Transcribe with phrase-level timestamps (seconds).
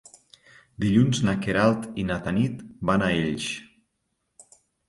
[0.85, 3.47] Dilluns na Queralt i na Tanit van a Elx.